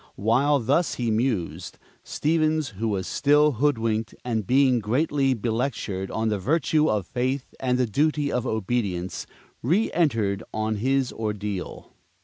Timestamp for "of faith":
6.89-7.53